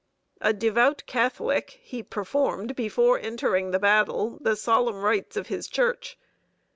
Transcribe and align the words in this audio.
A 0.41 0.51
devout 0.51 1.03
Catholic, 1.05 1.77
he 1.83 2.01
performed, 2.01 2.75
before 2.75 3.19
entering 3.19 3.69
the 3.69 3.77
battle, 3.77 4.39
the 4.41 4.55
solemn 4.55 5.03
rites 5.03 5.37
of 5.37 5.45
his 5.45 5.67
Church. 5.67 6.17